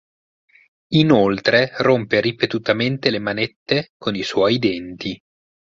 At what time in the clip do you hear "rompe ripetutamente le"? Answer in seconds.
1.77-3.19